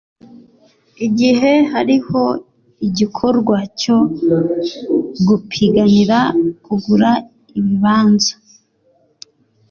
[1.05, 2.21] igihe hariho
[2.87, 3.97] igikorwa cyo
[5.27, 6.19] gupiganira
[6.65, 7.09] kugura
[7.57, 8.33] ibibanza